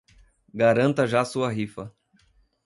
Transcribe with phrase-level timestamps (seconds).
[0.55, 1.95] Garanta já sua rifa